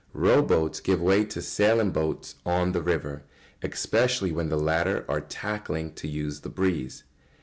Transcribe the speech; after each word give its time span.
]Row 0.29 0.41
boats 0.41 0.79
give 0.79 0.99
way 0.99 1.23
to 1.25 1.43
sailing 1.43 1.91
boats 1.91 2.33
on 2.43 2.71
the 2.71 2.81
river, 2.81 3.21
especially 3.61 4.31
when 4.31 4.49
the 4.49 4.57
latter 4.57 5.05
are 5.07 5.21
tacking 5.21 5.93
to 5.93 6.07
use 6.07 6.39
the 6.39 6.49
breeze. 6.49 7.03